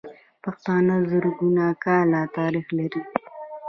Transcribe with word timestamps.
پښتانه 0.43 0.95
زرګونه 1.09 1.65
کاله 1.83 2.21
تاريخ 2.37 2.65
لري. 2.77 3.01